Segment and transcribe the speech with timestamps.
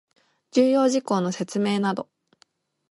[0.49, 2.09] 重要事項の説明等